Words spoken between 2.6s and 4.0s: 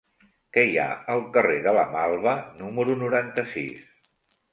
número noranta-sis?